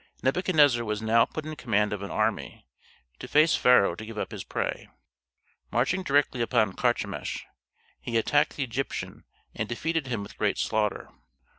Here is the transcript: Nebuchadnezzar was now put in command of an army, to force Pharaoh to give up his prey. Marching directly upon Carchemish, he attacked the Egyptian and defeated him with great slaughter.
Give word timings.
Nebuchadnezzar 0.23 0.83
was 0.83 0.99
now 0.99 1.25
put 1.25 1.45
in 1.45 1.55
command 1.55 1.93
of 1.93 2.01
an 2.01 2.09
army, 2.09 2.65
to 3.19 3.27
force 3.27 3.55
Pharaoh 3.55 3.93
to 3.93 4.03
give 4.03 4.17
up 4.17 4.31
his 4.31 4.43
prey. 4.43 4.89
Marching 5.71 6.01
directly 6.01 6.41
upon 6.41 6.73
Carchemish, 6.73 7.45
he 7.99 8.17
attacked 8.17 8.55
the 8.55 8.63
Egyptian 8.63 9.25
and 9.53 9.69
defeated 9.69 10.07
him 10.07 10.23
with 10.23 10.39
great 10.39 10.57
slaughter. 10.57 11.11